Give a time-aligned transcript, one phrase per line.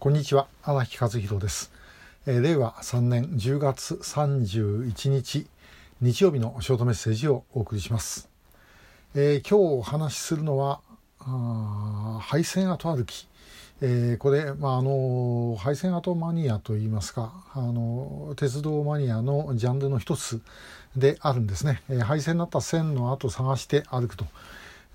[0.00, 1.72] こんにちは荒木和弘です、
[2.24, 5.48] えー、令和3年10月31日
[6.00, 8.28] 日曜日のショートメッセージをお送りします、
[9.16, 10.82] えー、今日お話しするのは
[12.20, 13.26] 配線跡歩き、
[13.80, 20.40] えー、これ、まあ、あの配線跡マニアといいますかあの鉄道マニアのジャンルの一つ
[20.96, 24.26] であるんですね、えー、配線になった線の跡を探して歩くと。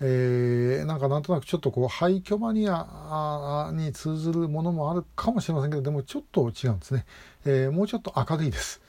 [0.01, 7.05] えー、なんかなんとなくちょっとこう廃墟マニアに通ずるものもあるかもしれませんけどでもちょっと違うんですね、
[7.45, 8.81] えー、もうちょっと明るいです。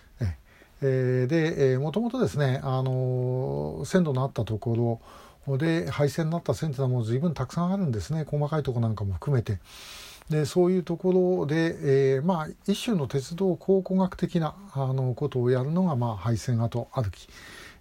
[0.83, 5.01] えー、で、えー、もともとですね、あのー、線路のあったとこ
[5.47, 9.59] ろで廃線になった線というのはもう随分たくさんあるんですね細かいとこなんかも含めて。
[10.31, 17.29] でそういうところで、えー、まあ一種の鉄道考古学的なあのことをやるのが、まあ、廃線跡歩き。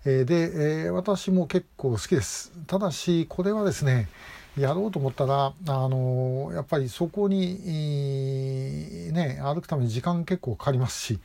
[0.05, 4.09] えで、え私も結構好きですただしこれはですね
[4.57, 11.19] やろうと思ったら、あのやっぱりそこに、ね、歩くために時間結構かかりますし、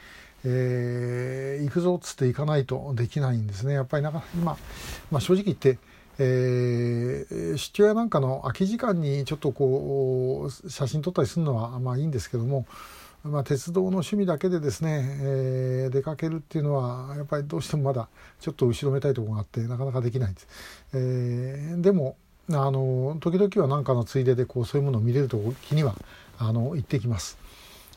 [0.44, 3.74] えー、行くぞっつって行かないとできないんですね。
[3.74, 4.56] やっぱりなんか今、
[5.10, 5.78] まあ、正直言って、
[6.18, 12.64] えー、父親なんかの空き時間にちょっとこう写真撮ったりするのはまあいいんですけども、
[13.24, 18.08] まあ、鉄道の趣味だけでですね、えー、出かけるっていうのはやっぱりどうしてもまだ
[18.40, 20.48] ちょっと後ろめたいところがあってなかなかできないです。
[20.94, 22.16] えー、でも
[22.50, 25.94] あの時々は何かのついででこうそういうものを見れる時には
[26.38, 27.38] あの行ってきます。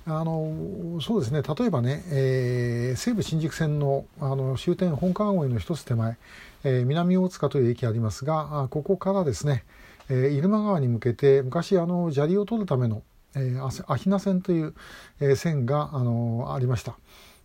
[0.06, 6.18] あのそうですね例えばね、えー、西武新宿線のあの終点本川越の一つ手前、
[6.64, 9.64] えー、南大塚という駅ありますがここからですね、
[10.10, 13.04] えー、入間川に向けて昔あの砂利を取るための
[13.36, 14.74] えー、アヒナ線という、
[15.20, 16.96] えー、線が、あの、ありました。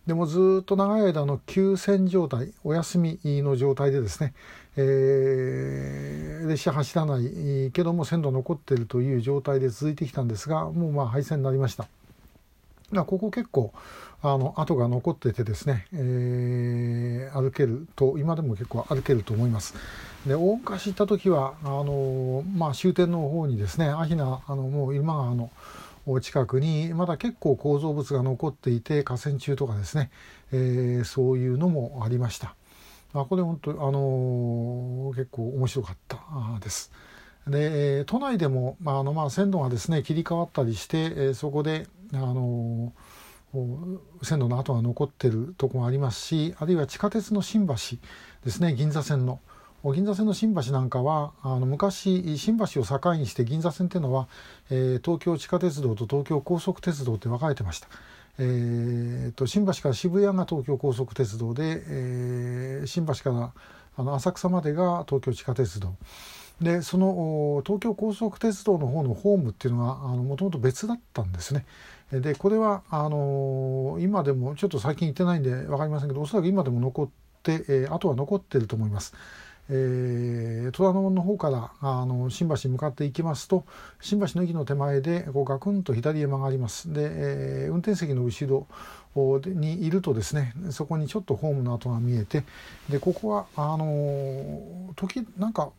[0.07, 4.33] でもずっと長い間の休線状態お休みの状態でですね、
[4.77, 11.87] えー、列車走らないけども線路残っているという状態で続いてきたんですがもうまあ廃線になりました。
[12.93, 13.73] ここ結構
[14.21, 19.75] あの跡が残っててですね、えー、歩けると今でも結構歩けると思います。
[20.25, 25.51] で大昔行った時はあの、まあ、終点の方にですねアヒナあのもう今川の
[26.21, 30.09] 近くにまだ結構構造物が残っていて河川中とかですね、
[30.51, 32.55] えー、そういうのもありました。
[33.13, 36.19] あこれ本当あの結構面白かった
[36.61, 36.91] です。
[37.47, 42.93] で都内でも、まあのまあ、線路がですね切り替わったりして、えー、そこであの
[44.21, 47.73] 線路の跡が残ってるとこもありますしあるいは地下鉄の新橋
[48.43, 49.39] ですね銀座線の
[49.83, 54.27] 銀座線の新橋なんかはあの昔新橋を境にして銀座線っていうのは、
[54.69, 57.87] えー、東京地下鉄道と東京高速鉄道って分かれてました。
[58.39, 63.51] えーと、新橋から渋谷が東京高速鉄道で、えー、新橋から
[63.95, 65.95] あの浅草までが東京地下鉄道
[66.61, 71.65] でその東京高速鉄道の方のホームっていうのがもともと別だったんですね。
[72.11, 77.09] でこれはあの今でもちょっと最近行ってないんで分かりませんけどおそらく今でも残っ
[77.43, 79.13] て、えー、あとは残ってると思います。
[79.69, 83.65] えー、虎ノ門の方からあの新橋に向かっていきますと
[83.99, 88.65] 新橋の駅の手前でこうガクンと左へ曲がりますで、えー、運転席の後ろ
[89.45, 92.43] にいるとですねそこにちょっとホームの跡が見えて
[92.87, 95.71] でここはあの時なんか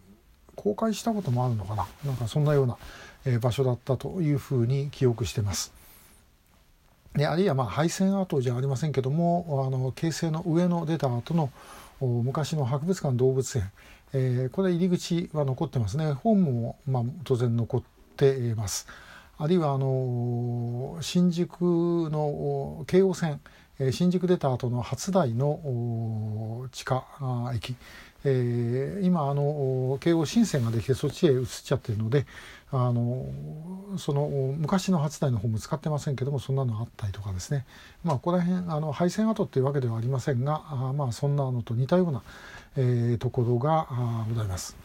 [0.54, 1.86] 公開したこともあるのかな？
[2.04, 2.76] なんかそんなような、
[3.24, 5.72] え、場所だったというふうに記憶してます。
[7.14, 11.50] であるいはまあ配線跡じゃありませんけどもあの京成の上の出た後の
[12.00, 13.70] 昔の博物館動物園、
[14.12, 16.12] えー、これ入り口は残ってますね。
[16.12, 17.82] 本も、まあ、当然残っ
[18.16, 18.86] ています。
[19.36, 21.60] あるいはあの新宿
[22.10, 23.40] の京王線。
[23.92, 27.04] 新宿出た後の初台の地下
[27.54, 27.76] 駅。
[28.24, 32.26] えー、今あの京王新線ができてそっちへ移っちゃってるので
[32.70, 33.26] あの
[33.96, 37.64] その昔の初台の方も使ってませんけどもそんなのあったりとかですね
[38.04, 42.22] まあここら辺あの配線跡っていうわけではありませんがあまあそんなのと似たような、
[42.76, 43.86] えー、ところが
[44.28, 44.76] ございます。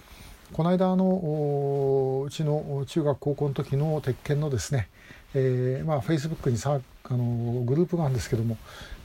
[0.52, 4.88] この間あのうちの中学高校の時の鉄拳のですね、
[5.34, 8.58] えー、まあフェイスブックにさあのグループがあるんですけども、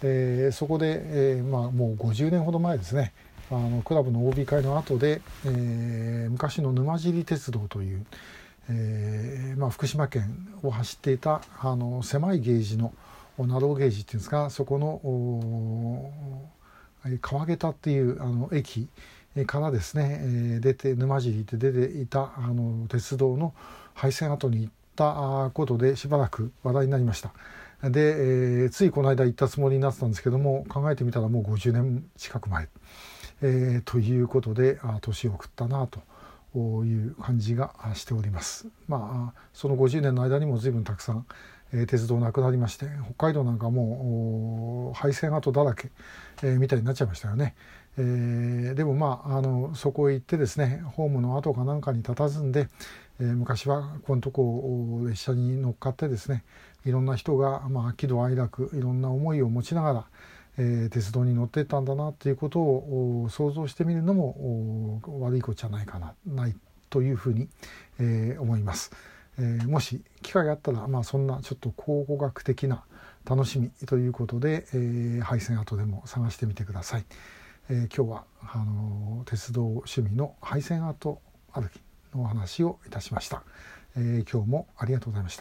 [0.02, 3.12] えー、そこで、えー、まあもう50年ほど前ですね
[3.50, 8.06] あのクラブの OB 会の後で、えー、昔の沼尻鉄道という、
[8.68, 12.92] えーまあ、福島県を走っていたあの狭いゲージの
[13.38, 16.10] ナローゲージっていうんですかそこの
[17.20, 18.88] 川桁っていうあの駅
[19.46, 23.54] からですね、えー、出て沼尻って出ていたあの鉄道の
[23.94, 27.32] 廃線跡に行ったことでしばらく話題になりました。
[27.82, 32.68] で、えー、ついこの間行ったつもりになってたんですけども考えてみたらもう50年近く前。
[33.42, 36.00] えー、ということで年を送ったなと
[36.84, 38.66] いう感じがしております。
[38.88, 41.26] まあその50年の間にも随分たくさん、
[41.72, 42.86] えー、鉄道なくなりまして
[43.16, 45.90] 北海道なんかもう廃線跡だらけ、
[46.42, 47.54] えー、みたいになっちゃいましたよね。
[47.96, 52.68] えー、でもまああのそこへ行ってですねホームの跡かなんかに佇んで、
[53.20, 56.44] え、昔はこのとこ列車に乗っかってですね
[56.84, 60.06] いろんな人が、まあ、喜怒哀楽いろんな思いを持ちながら、
[60.58, 66.54] えー、鉄道に乗ってったんだなということを想像してみるのも悪いことじゃないかなない
[66.90, 67.48] というふうに、
[68.00, 68.92] えー、思います。
[69.38, 72.82] えー、もし機会があったら、まあ、そんなちょっと考古学的な
[73.24, 77.04] 楽しみということで、えー、配線跡でも探してみてください。
[77.70, 81.20] えー、今日はあの鉄道趣味の配線跡
[81.52, 81.80] 歩き
[82.14, 83.42] のお話をいたしました、
[83.96, 85.36] えー、今日もありがとうございました。